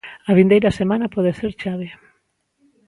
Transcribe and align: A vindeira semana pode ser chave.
A 0.29 0.31
vindeira 0.39 0.77
semana 0.79 1.11
pode 1.15 1.31
ser 1.39 1.51
chave. 1.61 1.87